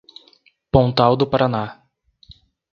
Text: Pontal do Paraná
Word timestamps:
Pontal 0.73 1.13
do 1.19 1.25
Paraná 1.31 1.65